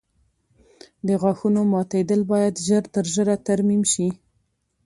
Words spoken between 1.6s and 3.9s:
ماتېدل باید ژر تر ژره ترمیم